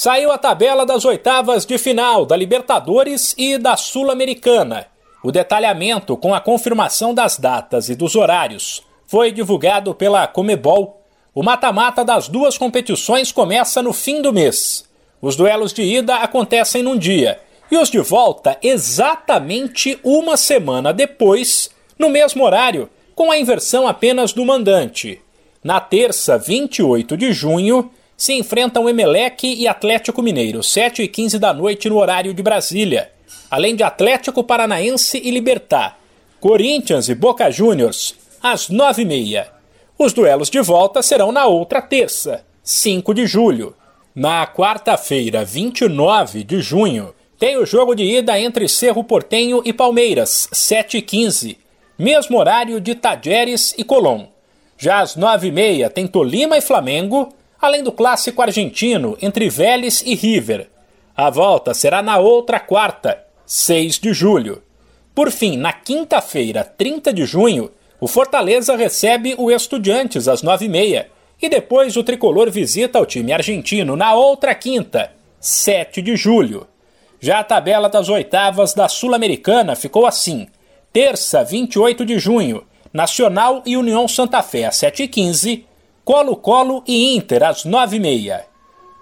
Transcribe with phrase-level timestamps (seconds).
[0.00, 4.86] Saiu a tabela das oitavas de final da Libertadores e da Sul-Americana.
[5.24, 11.02] O detalhamento com a confirmação das datas e dos horários foi divulgado pela Comebol.
[11.34, 14.88] O mata-mata das duas competições começa no fim do mês.
[15.20, 21.70] Os duelos de ida acontecem num dia e os de volta exatamente uma semana depois,
[21.98, 25.20] no mesmo horário, com a inversão apenas do mandante.
[25.64, 31.54] Na terça, 28 de junho, se enfrentam Emelec e Atlético Mineiro, 7 e 15 da
[31.54, 33.12] noite no horário de Brasília.
[33.48, 35.96] Além de Atlético Paranaense e Libertar,
[36.40, 39.48] Corinthians e Boca Juniors, às 9 e meia.
[39.96, 43.72] Os duelos de volta serão na outra terça, 5 de julho.
[44.12, 50.48] Na quarta-feira, 29 de junho, tem o jogo de ida entre Cerro Portenho e Palmeiras,
[50.50, 51.56] 7 e 15.
[51.96, 54.26] Mesmo horário de Tajeres e Colón.
[54.76, 60.02] Já às 9 e meia tem Tolima e Flamengo, além do clássico argentino entre Vélez
[60.06, 60.68] e River.
[61.16, 64.62] A volta será na outra quarta, 6 de julho.
[65.14, 71.06] Por fim, na quinta-feira, 30 de junho, o Fortaleza recebe o Estudiantes às 9h30
[71.42, 76.66] e depois o tricolor visita o time argentino na outra quinta, 7 de julho.
[77.20, 80.46] Já a tabela das oitavas da Sul-Americana ficou assim:
[80.92, 85.64] terça, 28 de junho, Nacional e União Santa Fé às 7h15,
[86.08, 88.40] Colo-Colo e Inter às 9h30.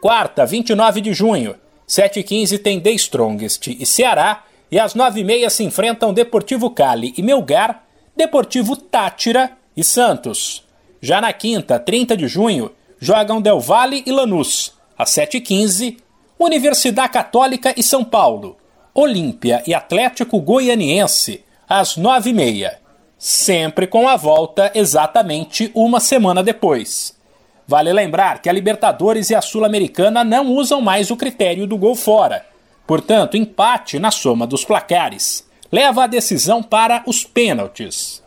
[0.00, 1.54] Quarta, 29 de junho,
[1.86, 7.84] 7h15 tem The Strongest e Ceará, e às 9h30 se enfrentam Deportivo Cali e Melgar,
[8.16, 10.64] Deportivo Tátira e Santos.
[10.98, 15.98] Já na quinta, 30 de junho, jogam Del Valle e Lanús, às 7h15,
[16.38, 18.56] Universidade Católica e São Paulo,
[18.94, 22.82] Olímpia e Atlético Goianiense, às 9h30
[23.24, 27.18] sempre com a volta exatamente uma semana depois.
[27.66, 31.94] Vale lembrar que a Libertadores e a Sul-Americana não usam mais o critério do gol
[31.94, 32.44] fora.
[32.86, 38.22] Portanto, empate na soma dos placares leva a decisão para os pênaltis.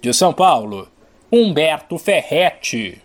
[0.00, 0.86] De São Paulo,
[1.30, 3.02] Humberto Ferretti.